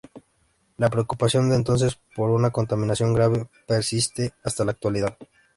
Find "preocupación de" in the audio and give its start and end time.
0.89-1.55